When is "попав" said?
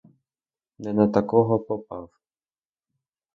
1.59-2.09